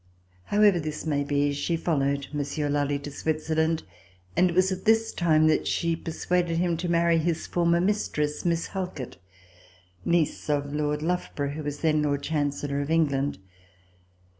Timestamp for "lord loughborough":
10.73-11.49